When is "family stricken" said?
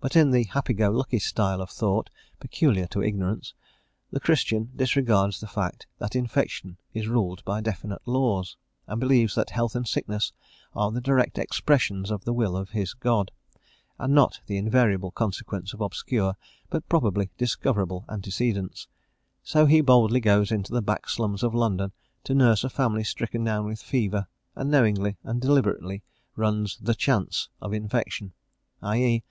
22.70-23.44